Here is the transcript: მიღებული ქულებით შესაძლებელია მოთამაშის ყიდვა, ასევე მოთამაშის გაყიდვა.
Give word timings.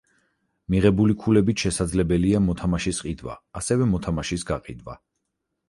მიღებული 0.75 1.15
ქულებით 1.23 1.65
შესაძლებელია 1.65 2.41
მოთამაშის 2.47 3.03
ყიდვა, 3.05 3.39
ასევე 3.63 3.91
მოთამაშის 3.95 4.51
გაყიდვა. 4.55 5.01